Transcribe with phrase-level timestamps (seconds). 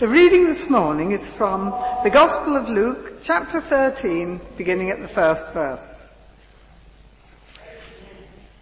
[0.00, 1.66] The reading this morning is from
[2.02, 6.12] the Gospel of Luke, chapter 13, beginning at the first verse.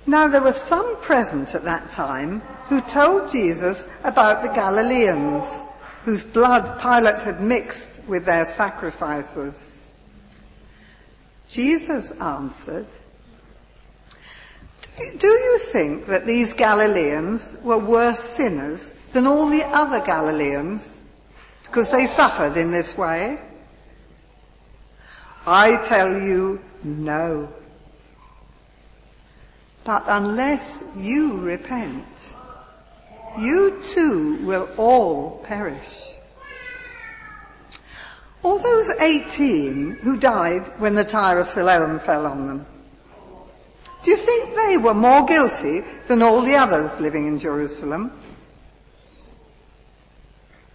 [0.05, 5.63] Now there were some present at that time who told Jesus about the Galileans,
[6.05, 9.91] whose blood Pilate had mixed with their sacrifices.
[11.49, 12.89] Jesus answered,
[15.19, 21.02] do you think that these Galileans were worse sinners than all the other Galileans
[21.73, 23.41] because they suffered in this way?
[25.47, 27.49] I tell you, no.
[29.83, 32.05] But unless you repent,
[33.39, 36.13] you too will all perish.
[38.43, 42.67] All those 18 who died when the Tower of Siloam fell on them,
[44.05, 48.13] do you think they were more guilty than all the others living in Jerusalem?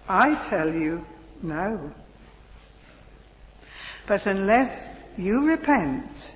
[0.09, 1.05] I tell you,
[1.41, 1.93] no.
[4.05, 6.35] But unless you repent,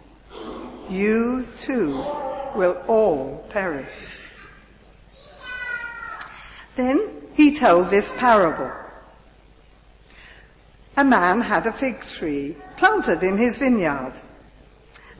[0.89, 1.95] you too
[2.55, 4.19] will all perish.
[6.75, 8.71] Then he told this parable.
[10.97, 14.13] A man had a fig tree planted in his vineyard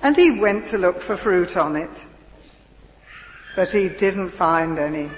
[0.03, 2.05] and he went to look for fruit on it.
[3.55, 5.09] But he didn't find any.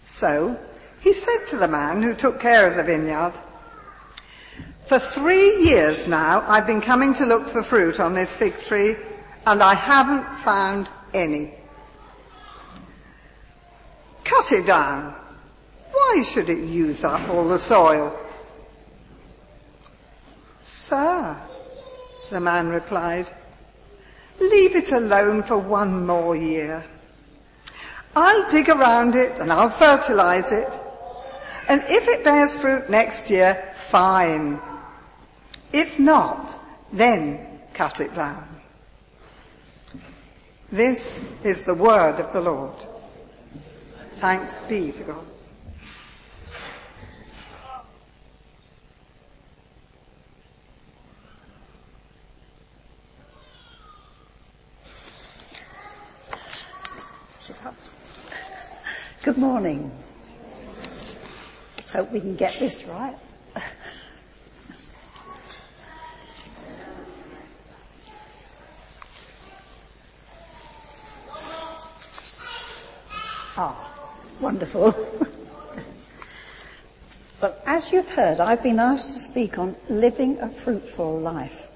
[0.00, 0.58] So
[1.02, 3.32] he said to the man who took care of the vineyard,
[4.86, 8.96] for three years now I've been coming to look for fruit on this fig tree
[9.46, 11.54] and I haven't found any.
[14.24, 15.14] Cut it down.
[15.90, 18.16] Why should it use up all the soil?
[20.62, 21.36] Sir,
[22.30, 23.26] the man replied.
[24.40, 26.84] Leave it alone for one more year.
[28.14, 30.72] I'll dig around it and I'll fertilize it.
[31.68, 34.60] And if it bears fruit next year, fine.
[35.72, 36.58] If not,
[36.92, 38.48] then cut it down.
[40.70, 42.74] This is the word of the Lord.
[44.16, 45.26] Thanks be to God.
[59.22, 59.92] Good morning.
[61.82, 63.16] Let's hope we can get this right.
[73.54, 73.90] Ah,
[74.40, 74.84] wonderful.
[77.42, 81.68] well, as you've heard, I've been asked to speak on living a fruitful life.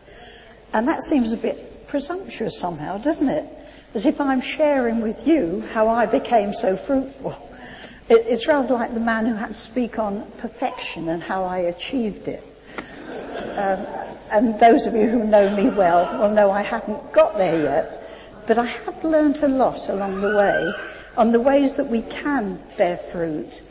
[0.73, 3.44] And that seems a bit presumptuous somehow, doesn't it?
[3.97, 7.34] as if I'm sharing with you how I became so fruitful.
[8.09, 12.28] It's rather like the man who had to speak on perfection and how I achieved
[12.28, 12.44] it.
[13.56, 13.87] Um,
[14.33, 18.47] and those of you who know me well will know I haven't got there yet,
[18.47, 20.72] but I have learned a lot along the way
[21.17, 23.62] on the ways that we can bear fruit,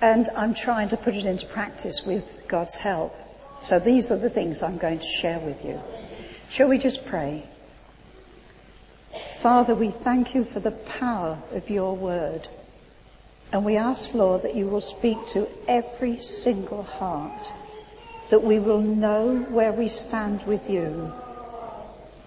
[0.00, 3.14] and I'm trying to put it into practice with God's help.
[3.62, 5.80] So these are the things I'm going to share with you.
[6.48, 7.44] Shall we just pray?
[9.36, 12.48] Father, we thank you for the power of your word.
[13.52, 17.52] And we ask, Lord, that you will speak to every single heart,
[18.30, 21.12] that we will know where we stand with you,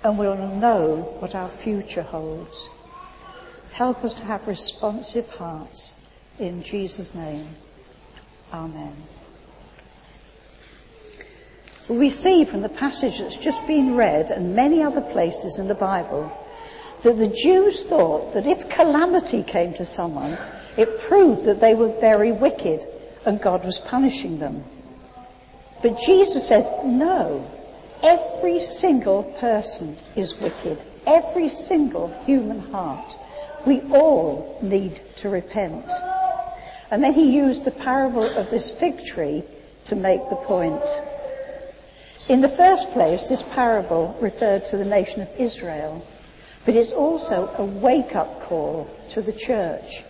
[0.03, 2.69] and we'll know what our future holds.
[3.73, 5.97] Help us to have responsive hearts.
[6.39, 7.47] In Jesus' name,
[8.51, 8.95] Amen.
[11.87, 15.75] We see from the passage that's just been read and many other places in the
[15.75, 16.35] Bible
[17.03, 20.37] that the Jews thought that if calamity came to someone,
[20.77, 22.85] it proved that they were very wicked
[23.25, 24.63] and God was punishing them.
[25.81, 27.49] But Jesus said, no,
[28.03, 30.83] every single person is wicked.
[31.05, 33.15] Every single human heart.
[33.65, 35.91] We all need to repent.
[36.91, 39.43] And then he used the parable of this fig tree
[39.85, 40.83] to make the point.
[42.27, 46.05] In the first place, this parable referred to the nation of Israel
[46.65, 50.03] but it's also a wake up call to the church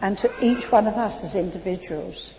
[0.00, 2.32] and to each one of us as individuals.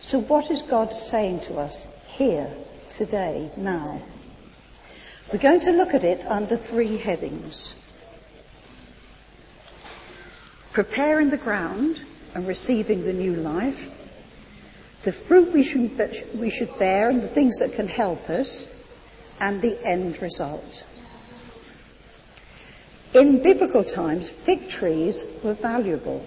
[0.00, 2.52] So, what is God saying to us here,
[2.90, 4.02] today, now?
[5.32, 7.80] We're going to look at it under three headings
[10.74, 12.02] preparing the ground
[12.34, 14.00] and receiving the new life,
[15.04, 15.96] the fruit we should,
[16.40, 18.74] we should bear and the things that can help us,
[19.40, 20.84] and the end result.
[23.14, 26.26] In biblical times, fig trees were valuable.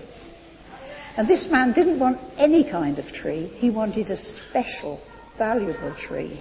[1.18, 5.02] And this man didn't want any kind of tree, he wanted a special,
[5.36, 6.40] valuable tree.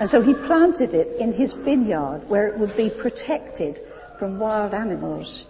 [0.00, 3.78] And so he planted it in his vineyard where it would be protected
[4.18, 5.46] from wild animals.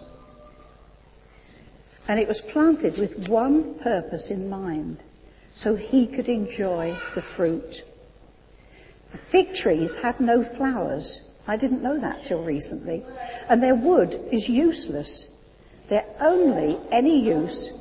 [2.07, 5.03] And it was planted with one purpose in mind,
[5.51, 7.83] so he could enjoy the fruit.
[9.11, 11.31] The fig trees had no flowers.
[11.47, 13.03] I didn't know that till recently.
[13.49, 15.35] And their wood is useless.
[15.89, 17.71] They're only any use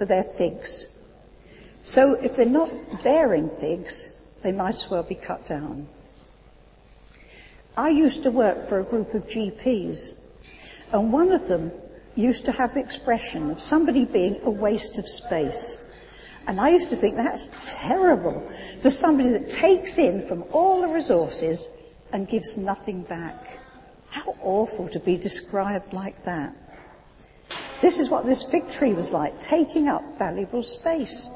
[0.00, 0.96] for their figs.
[1.82, 2.72] So if they're not
[3.04, 5.88] bearing figs, they might as well be cut down.
[7.76, 10.22] I used to work for a group of GPs,
[10.90, 11.70] and one of them
[12.14, 15.94] used to have the expression of somebody being a waste of space.
[16.46, 18.40] And I used to think that's terrible
[18.80, 21.68] for somebody that takes in from all the resources
[22.10, 23.58] and gives nothing back.
[24.08, 26.56] How awful to be described like that.
[27.80, 31.30] This is what this fig tree was like, taking up valuable space.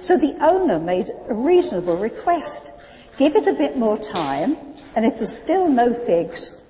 [0.00, 2.72] So the owner made a reasonable request.
[3.16, 4.56] Give it a bit more time,
[4.94, 6.60] and if there's still no figs,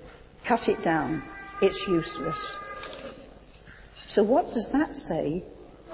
[0.43, 1.21] cut it down.
[1.61, 2.57] It's useless.
[3.93, 5.43] So what does that say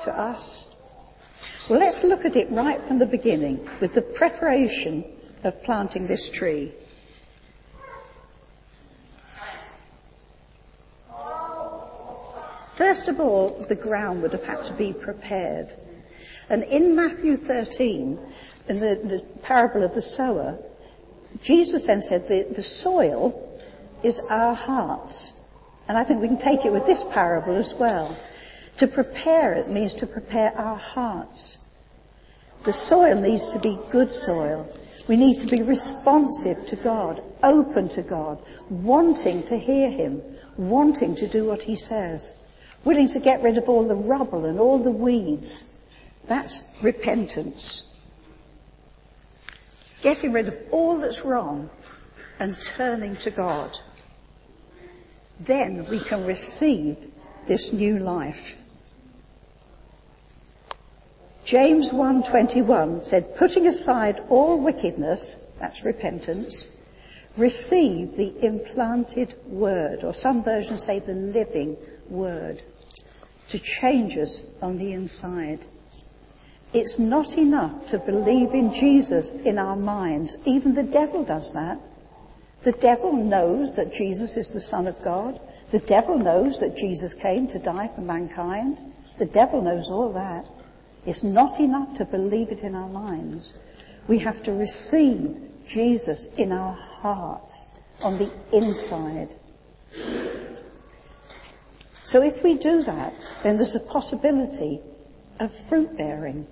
[0.01, 0.75] to us?
[1.69, 5.05] Well, let's look at it right from the beginning with the preparation
[5.43, 6.71] of planting this tree.
[12.73, 15.73] First of all, the ground would have had to be prepared.
[16.49, 18.17] And in Matthew 13,
[18.69, 20.57] in the, the parable of the sower,
[21.41, 23.61] Jesus then said that the soil
[24.03, 25.49] is our hearts.
[25.89, 28.17] And I think we can take it with this parable as well.
[28.77, 31.69] To prepare it means to prepare our hearts.
[32.63, 34.65] The soil needs to be good soil.
[35.09, 40.21] We need to be responsive to God, open to God, wanting to hear Him,
[40.55, 42.40] wanting to do what He says
[42.83, 45.73] willing to get rid of all the rubble and all the weeds.
[46.25, 47.93] That's repentance.
[50.01, 51.69] Getting rid of all that's wrong
[52.39, 53.77] and turning to God.
[55.39, 56.97] Then we can receive
[57.47, 58.61] this new life.
[61.43, 66.67] James 1:21 said, "Putting aside all wickedness, that's repentance,
[67.37, 71.77] receive the implanted word, or some versions say the living
[72.09, 72.61] word
[73.51, 75.59] to change us on the inside.
[76.73, 80.37] It's not enough to believe in Jesus in our minds.
[80.45, 81.77] Even the devil does that.
[82.63, 85.39] The devil knows that Jesus is the Son of God.
[85.71, 88.77] The devil knows that Jesus came to die for mankind.
[89.17, 90.45] The devil knows all that.
[91.05, 93.53] It's not enough to believe it in our minds.
[94.07, 99.35] We have to receive Jesus in our hearts, on the inside.
[102.11, 104.81] So if we do that, then there's a possibility
[105.39, 106.45] of fruit bearing.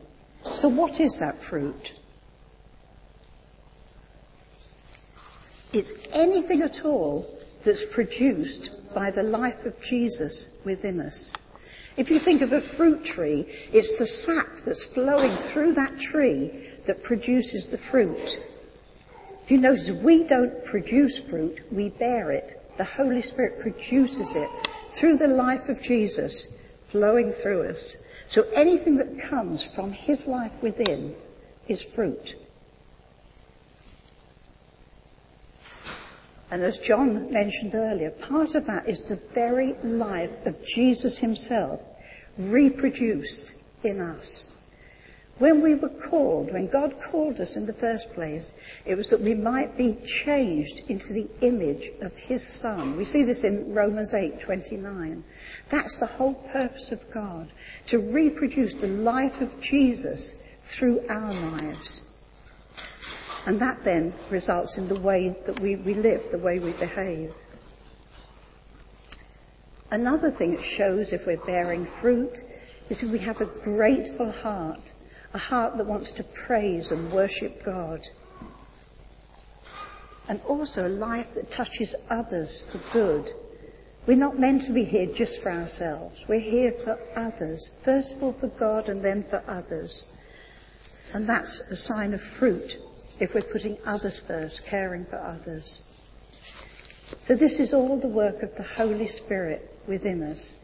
[0.44, 2.00] So what is that fruit?
[5.74, 7.28] It's anything at all
[7.66, 11.36] that's produced by the life of Jesus within us.
[11.98, 16.70] If you think of a fruit tree, it's the sap that's flowing through that tree
[16.86, 18.42] that produces the fruit.
[19.44, 22.54] If you notice, we don't produce fruit, we bear it.
[22.78, 24.50] The Holy Spirit produces it
[24.92, 28.04] through the life of Jesus flowing through us.
[28.28, 31.16] So anything that comes from his life within
[31.68, 32.36] is fruit.
[36.52, 41.82] And as John mentioned earlier, part of that is the very life of Jesus himself
[42.38, 43.54] reproduced
[43.84, 44.59] in us.
[45.40, 49.22] When we were called, when God called us in the first place, it was that
[49.22, 52.98] we might be changed into the image of His Son.
[52.98, 55.24] We see this in Romans 8:29.
[55.70, 57.54] That's the whole purpose of God,
[57.86, 62.22] to reproduce the life of Jesus through our lives.
[63.46, 67.34] And that then results in the way that we, we live, the way we behave.
[69.90, 72.44] Another thing it shows if we're bearing fruit
[72.90, 74.92] is if we have a grateful heart
[75.34, 78.08] a heart that wants to praise and worship God.
[80.28, 83.32] And also a life that touches others for good.
[84.06, 86.26] We're not meant to be here just for ourselves.
[86.28, 87.80] We're here for others.
[87.84, 90.16] First of all for God and then for others.
[91.14, 92.78] And that's a sign of fruit
[93.20, 95.86] if we're putting others first, caring for others.
[97.22, 100.58] So this is all the work of the Holy Spirit within us.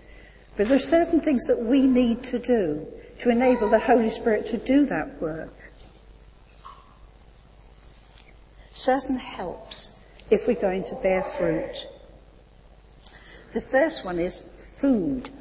[0.55, 2.87] But there are certain things that we need to do
[3.25, 5.71] to enable the Holy Spirit to do that work.
[8.71, 9.97] Certain helps
[10.29, 11.87] if we're going to bear fruit.
[13.55, 14.41] The first one is
[14.77, 15.31] food.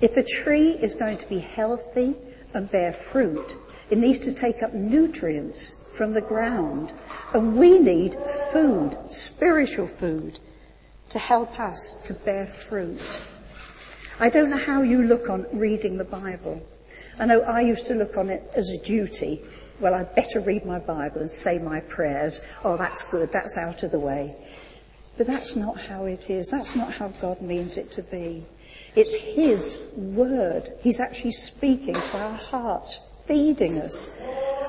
[0.00, 2.14] If a tree is going to be healthy
[2.54, 3.56] and bear fruit,
[3.90, 6.92] it needs to take up nutrients from the ground.
[7.34, 8.14] And we need
[8.52, 10.38] food, spiritual food,
[11.08, 13.24] to help us to bear fruit.
[14.20, 16.64] I don't know how you look on reading the Bible.
[17.20, 19.42] I know I used to look on it as a duty.
[19.78, 22.40] Well, I'd better read my Bible and say my prayers.
[22.64, 23.30] Oh, that's good.
[23.30, 24.34] That's out of the way.
[25.18, 26.48] But that's not how it is.
[26.48, 28.46] That's not how God means it to be.
[28.96, 30.70] It's His word.
[30.80, 34.08] He's actually speaking to our hearts, feeding us.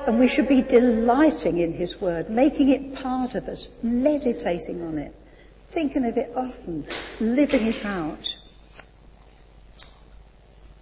[0.06, 4.98] And we should be delighting in His word, making it part of us, meditating on
[4.98, 5.14] it,
[5.68, 6.84] thinking of it often,
[7.18, 8.36] living it out.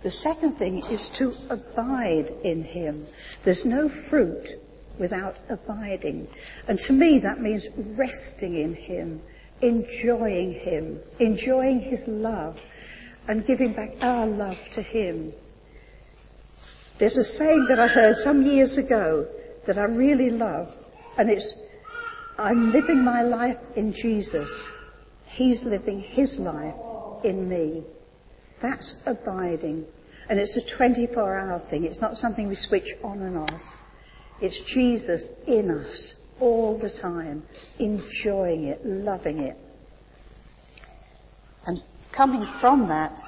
[0.02, 3.04] The second thing is to abide in him.
[3.44, 4.54] There's no fruit
[4.98, 6.28] without abiding.
[6.68, 9.20] And to me, that means resting in him,
[9.60, 12.62] enjoying him, enjoying his love,
[13.28, 15.32] and giving back our love to him.
[16.98, 19.26] There's a saying that I heard some years ago
[19.66, 20.74] that I really love,
[21.18, 21.54] and it's,
[22.38, 24.72] I'm living my life in Jesus.
[25.26, 26.74] He's living his life
[27.24, 27.84] in me.
[28.60, 29.86] That's abiding.
[30.28, 31.84] And it's a 24 hour thing.
[31.84, 33.76] It's not something we switch on and off.
[34.40, 37.42] It's Jesus in us all the time,
[37.78, 39.56] enjoying it, loving it.
[41.66, 41.76] And
[42.12, 43.20] coming from that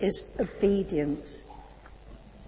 [0.00, 1.48] is obedience.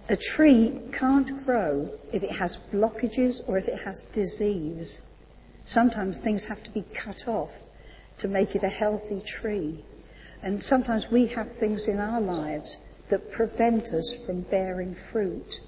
[0.07, 5.15] A tree can't grow if it has blockages or if it has disease.
[5.65, 7.63] Sometimes things have to be cut off
[8.19, 9.83] to make it a healthy tree.
[10.45, 12.77] And sometimes we have things in our lives
[13.09, 15.59] that prevent us from bearing fruit.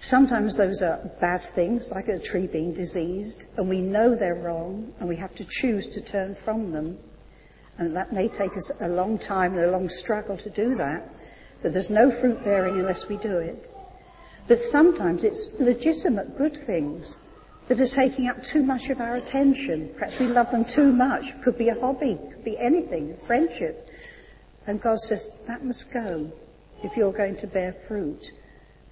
[0.00, 4.94] Sometimes those are bad things, like a tree being diseased, and we know they're wrong,
[4.98, 6.98] and we have to choose to turn from them.
[7.76, 11.06] And that may take us a long time and a long struggle to do that,
[11.62, 13.68] but there's no fruit bearing unless we do it.
[14.48, 17.23] But sometimes it's legitimate good things
[17.68, 19.90] that are taking up too much of our attention.
[19.94, 21.40] Perhaps we love them too much.
[21.42, 23.88] Could be a hobby, could be anything, friendship.
[24.66, 26.32] And God says, that must go
[26.82, 28.32] if you're going to bear fruit.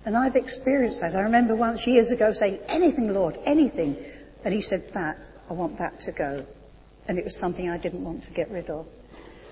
[0.04, 1.14] And I've experienced that.
[1.14, 3.96] I remember once years ago saying, anything, Lord, anything.
[4.44, 5.16] And he said, that,
[5.48, 6.44] I want that to go.
[7.08, 8.86] And it was something I didn't want to get rid of.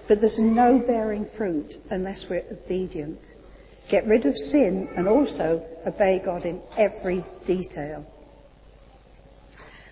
[0.09, 3.35] But there's no bearing fruit unless we're obedient.
[3.89, 8.07] Get rid of sin and also obey God in every detail.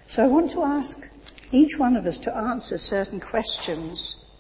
[0.09, 1.13] So I want to ask
[1.53, 4.31] each one of us to answer certain questions.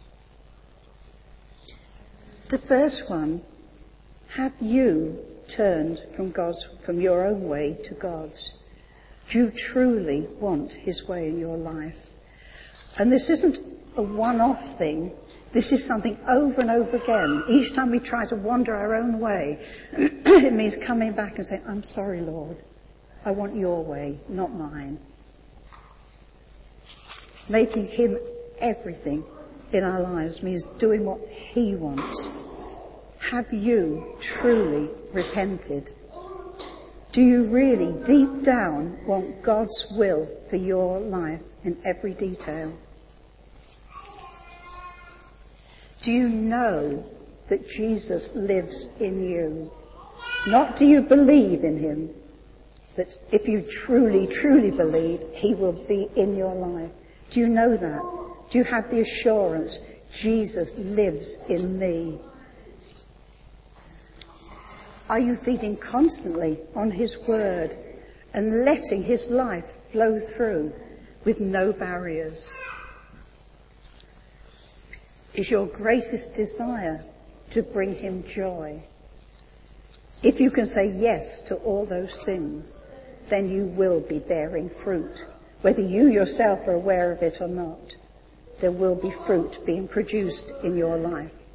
[2.49, 3.43] The first one,
[4.29, 8.55] have you turned from God's, from your own way to God's?
[9.29, 12.15] Do you truly want His way in your life?
[12.99, 13.59] And this isn't
[13.95, 15.13] a one-off thing.
[15.53, 17.43] This is something over and over again.
[17.47, 19.59] Each time we try to wander our own way,
[19.93, 22.57] it means coming back and saying, I'm sorry, Lord.
[23.27, 24.99] I want your way, not mine
[27.51, 28.19] making him
[28.59, 29.25] everything
[29.73, 32.29] in our lives means doing what he wants.
[33.31, 35.91] Have you truly repented?
[37.13, 42.73] Do you really deep down want God's will for your life in every detail?
[46.03, 47.05] Do you know
[47.49, 49.73] that Jesus lives in you?
[50.47, 52.11] Not do you believe in him,
[52.97, 56.93] but if you truly, truly believe, he will be in your life.
[57.31, 58.03] Do you know that?
[58.51, 59.79] Do you have the assurance
[60.13, 62.19] Jesus lives in me?
[65.11, 67.77] Are you feeding constantly on His Word
[68.33, 70.73] and letting His life flow through
[71.25, 72.59] with no barriers?
[75.35, 77.05] Is your greatest desire
[77.51, 78.83] to bring Him joy?
[80.23, 82.79] If you can say yes to all those things,
[83.29, 85.27] then you will be bearing fruit
[85.63, 87.97] whether you yourself are aware of it or not,
[88.61, 91.49] there will be fruit being produced in your life.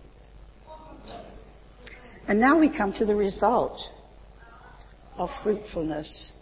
[2.28, 3.94] And now we come to the result
[5.18, 6.40] of fruitfulness.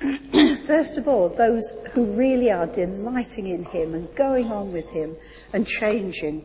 [0.66, 5.14] First of all, those who really are delighting in Him and going on with Him
[5.52, 6.44] and changing.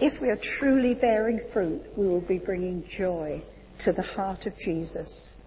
[0.00, 3.42] If we are truly bearing fruit, we will be bringing joy
[3.80, 5.44] to the heart of Jesus.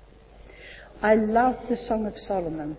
[1.03, 2.77] I love the Song of Solomon,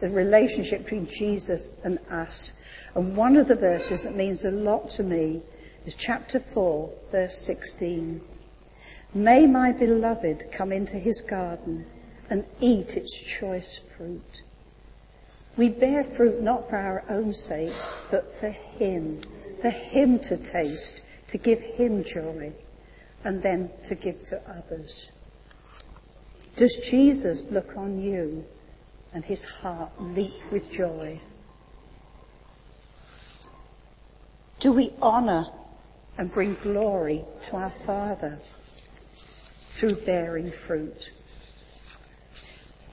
[0.00, 2.60] the relationship between Jesus and us.
[2.96, 5.42] And one of the verses that means a lot to me
[5.84, 8.20] is chapter 4, verse 16.
[9.14, 11.86] May my beloved come into his garden
[12.28, 14.42] and eat its choice fruit.
[15.56, 17.72] We bear fruit not for our own sake,
[18.10, 19.20] but for him,
[19.62, 22.52] for him to taste, to give him joy,
[23.22, 25.12] and then to give to others.
[26.56, 28.44] Does Jesus look on you
[29.14, 31.18] and his heart leap with joy?
[34.60, 35.46] Do we honour
[36.18, 38.40] and bring glory to our Father
[39.14, 41.12] through bearing fruit?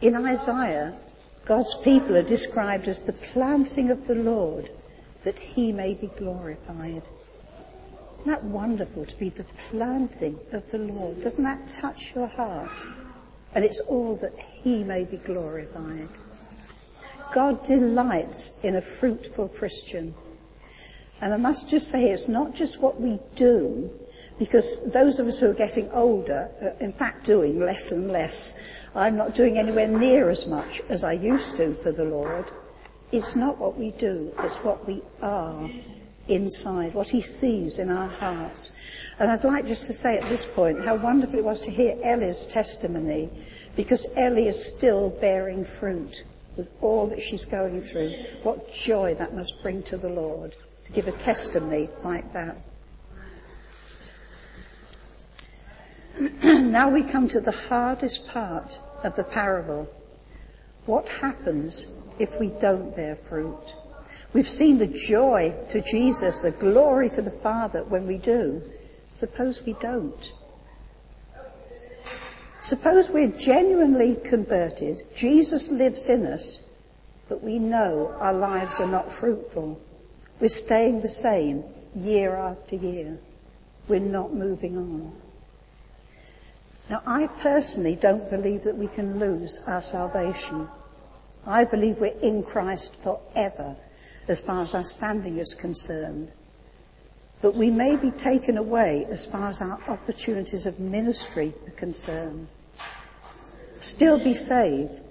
[0.02, 0.98] In Isaiah,
[1.46, 4.70] God's people are described as the planting of the Lord
[5.24, 7.10] that he may be glorified.
[8.20, 11.22] Isn't that wonderful to be the planting of the Lord?
[11.22, 12.86] Doesn't that touch your heart?
[13.58, 16.10] And it's all that he may be glorified.
[17.34, 20.14] God delights in a fruitful Christian.
[21.22, 23.90] And I must just say, it's not just what we do,
[24.38, 28.62] because those of us who are getting older are in fact doing less and less.
[28.94, 32.46] I'm not doing anywhere near as much as I used to for the Lord.
[33.12, 35.68] It's not what we do, it's what we are
[36.28, 38.72] inside, what he sees in our hearts.
[39.20, 41.96] And I'd like just to say at this point how wonderful it was to hear
[42.04, 43.30] Ellie's testimony,
[43.76, 46.24] because Ellie is still bearing fruit
[46.56, 48.14] with all that she's going through.
[48.44, 50.56] What joy that must bring to the Lord
[50.86, 52.58] to give a testimony like that.
[56.44, 59.88] now we come to the hardest part of the parable.
[60.86, 63.76] What happens if we don't bear fruit?
[64.34, 68.62] We've seen the joy to Jesus, the glory to the Father when we do.
[69.14, 70.34] Suppose we don't.
[72.62, 76.70] Suppose we're genuinely converted, Jesus lives in us,
[77.30, 79.80] but we know our lives are not fruitful.
[80.42, 81.64] We're staying the same
[81.96, 83.20] year after year.
[83.88, 85.14] We're not moving on.
[86.90, 90.68] Now, I personally don't believe that we can lose our salvation.
[91.46, 93.78] I believe we're in Christ forever
[94.28, 96.34] as far as our standing is concerned.
[97.42, 102.54] But we may be taken away as far as our opportunities of ministry are concerned.
[103.80, 105.02] Still be saved,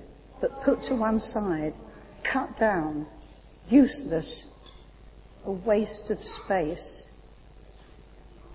[0.41, 1.75] but put to one side,
[2.25, 3.07] cut down,
[3.69, 4.53] useless,
[5.45, 7.13] a waste of space.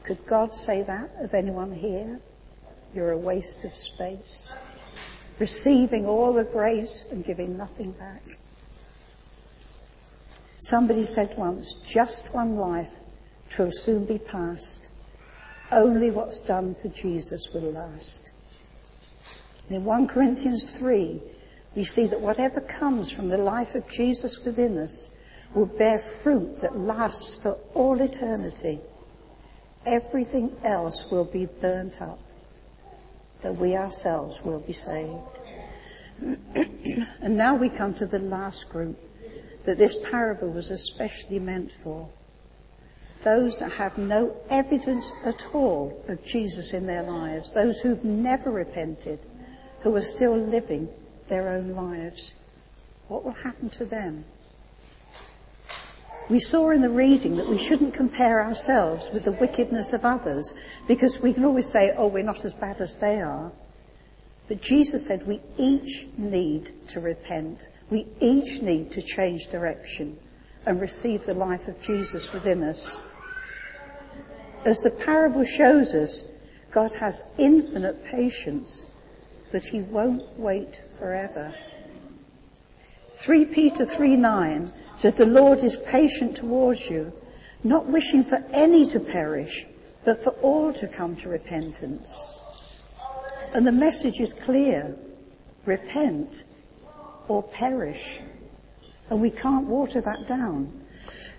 [0.04, 2.20] Could God say that of anyone here?
[2.94, 4.54] You're a waste of space.
[5.40, 8.22] Receiving all the grace and giving nothing back.
[10.62, 13.00] Somebody said once, just one life,
[13.50, 14.92] twill soon be past.
[15.72, 18.32] Only what's done for Jesus will last.
[19.68, 21.20] And in 1 Corinthians 3,
[21.74, 25.10] we see that whatever comes from the life of Jesus within us
[25.56, 28.82] will bear fruit that lasts for all eternity.
[29.88, 32.20] Everything else will be burnt up,
[33.42, 35.40] that we ourselves will be saved.
[37.24, 39.00] and now we come to the last group
[39.66, 42.10] that this parable was especially meant for.
[43.24, 48.50] Those that have no evidence at all of Jesus in their lives, those who've never
[48.50, 49.20] repented,
[49.82, 50.90] who are still living
[51.28, 52.34] their own lives.
[53.08, 54.26] What will happen to them?
[56.30, 60.54] We saw in the reading that we shouldn't compare ourselves with the wickedness of others
[60.88, 63.52] because we can always say, oh, we're not as bad as they are.
[64.48, 67.70] But Jesus said we each need to repent.
[67.92, 70.18] We each need to change direction
[70.66, 73.02] and receive the life of Jesus within us.
[74.66, 76.32] As the parable shows us,
[76.72, 78.86] God has infinite patience,
[79.52, 81.54] but he won't wait forever.
[83.16, 87.12] 3 Peter 3 9 says, The Lord is patient towards you,
[87.62, 89.66] not wishing for any to perish,
[90.06, 92.94] but for all to come to repentance.
[93.54, 94.96] And the message is clear
[95.66, 96.44] repent
[97.28, 98.20] or perish.
[99.10, 100.72] And we can't water that down.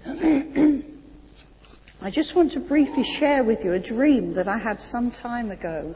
[2.03, 5.51] I just want to briefly share with you a dream that I had some time
[5.53, 5.95] ago,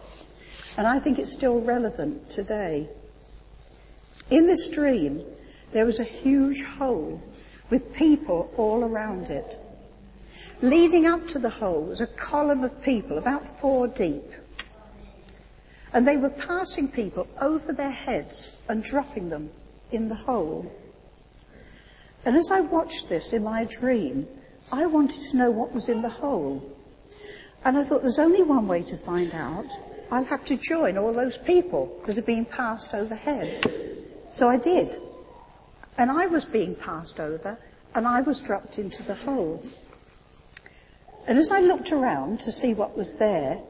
[0.79, 2.89] and I think it's still relevant today.
[4.31, 5.25] In this dream,
[5.73, 7.21] there was a huge hole
[7.71, 9.59] with people all around it.
[10.63, 14.33] Leading up to the hole was a column of people, about four deep.
[15.93, 19.51] And they were passing people over their heads and dropping them
[19.91, 20.71] in the hole.
[22.25, 24.27] And as I watched this in my dream,
[24.73, 26.77] I wanted to know what was in the hole.
[27.65, 29.67] And I thought there's only one way to find out.
[30.11, 33.71] I'll have to join all those people that are being passed overhead.
[34.31, 34.97] So I did.
[35.99, 37.59] And I was being passed over,
[37.95, 39.63] and I was dropped into the hole.
[41.27, 43.61] And as I looked around to see what was there,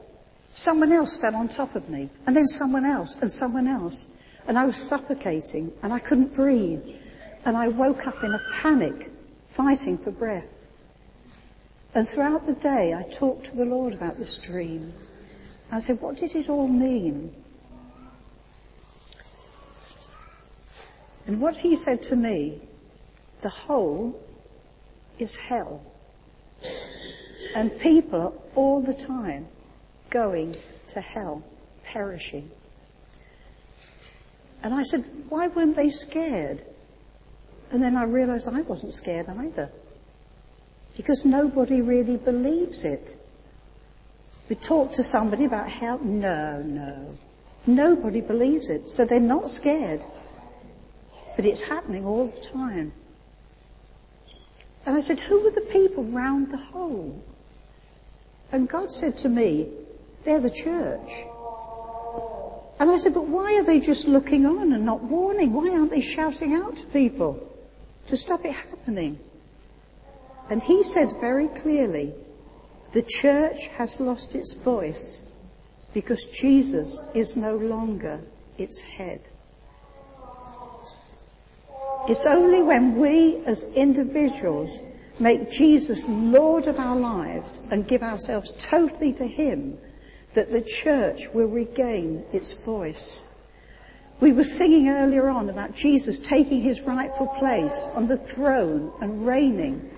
[0.49, 4.07] someone else fell on top of me, and then someone else, and someone else.
[4.47, 6.83] And I was suffocating, and I couldn't breathe.
[7.45, 10.67] And I woke up in a panic, fighting for breath.
[11.93, 14.93] And throughout the day, I talked to the Lord about this dream.
[15.71, 17.33] I said, what did it all mean?
[21.25, 22.61] And what he said to me,
[23.41, 24.17] the hole
[25.19, 25.83] is hell.
[27.55, 29.47] And people are all the time
[30.09, 30.55] going
[30.87, 31.43] to hell,
[31.83, 32.49] perishing.
[34.67, 36.61] And I said, why weren't they scared?
[37.71, 39.71] And then I realized I wasn't scared either.
[40.97, 43.15] Because nobody really believes it.
[44.49, 45.99] We talk to somebody about hell.
[45.99, 47.17] No, no.
[47.65, 48.89] Nobody believes it.
[48.89, 50.03] So they're not scared.
[51.37, 52.91] But it's happening all the time.
[54.85, 57.23] And I said, who are the people round the hole?
[58.51, 59.69] And God said to me,
[60.25, 61.09] they're the church.
[62.79, 65.53] And I said, but why are they just looking on and not warning?
[65.53, 67.47] Why aren't they shouting out to people
[68.05, 69.19] to stop it happening?
[70.49, 72.13] And he said very clearly,
[72.93, 75.27] the church has lost its voice
[75.93, 78.21] because Jesus is no longer
[78.57, 79.27] its head.
[82.07, 84.79] It's only when we as individuals
[85.19, 89.77] make Jesus Lord of our lives and give ourselves totally to Him
[90.37, 93.27] that the church will regain its voice.
[94.19, 99.25] We were singing earlier on about Jesus taking his rightful place on the throne and
[99.25, 99.89] reigning,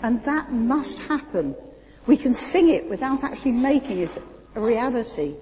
[0.00, 1.56] and that must happen.
[2.06, 4.16] We can sing it without actually making it
[4.54, 5.34] a reality.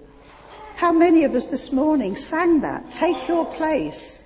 [0.77, 2.91] How many of us this morning sang that?
[2.91, 4.25] Take your place.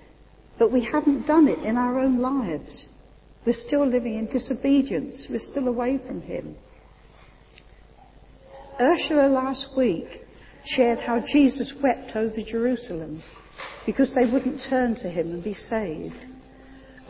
[0.58, 2.88] But we haven't done it in our own lives.
[3.44, 5.28] We're still living in disobedience.
[5.28, 6.54] We're still away from Him.
[8.80, 10.24] Ursula last week
[10.64, 13.20] shared how Jesus wept over Jerusalem
[13.84, 16.26] because they wouldn't turn to Him and be saved.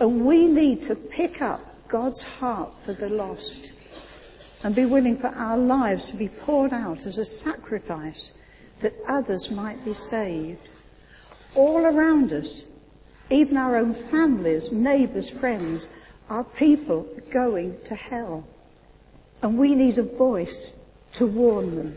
[0.00, 3.72] And we need to pick up God's heart for the lost
[4.64, 8.42] and be willing for our lives to be poured out as a sacrifice
[8.80, 10.70] that others might be saved.
[11.54, 12.64] All around us,
[13.30, 15.88] even our own families, neighbours, friends,
[16.28, 18.48] are people going to hell.
[19.40, 20.76] And we need a voice
[21.14, 21.96] to warn them.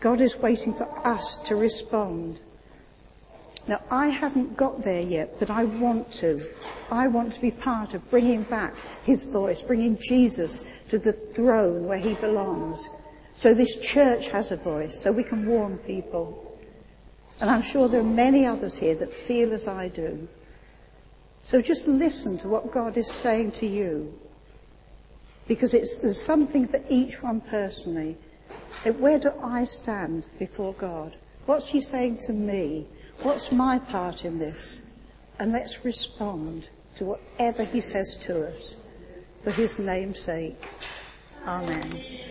[0.00, 2.40] God is waiting for us to respond.
[3.66, 6.46] Now, I haven't got there yet, but I want to.
[6.90, 11.86] I want to be part of bringing back his voice, bringing Jesus to the throne
[11.86, 12.88] where he belongs.
[13.34, 16.58] So this church has a voice, so we can warn people.
[17.40, 20.28] And I'm sure there are many others here that feel as I do.
[21.42, 24.18] So just listen to what God is saying to you.
[25.46, 28.16] Because it's, something for each one personally.
[28.98, 31.16] Where do I stand before God?
[31.46, 32.86] What's He saying to me?
[33.22, 34.86] What's my part in this?
[35.38, 38.76] And let's respond to whatever He says to us
[39.42, 40.68] for His name's sake.
[41.46, 42.23] Amen.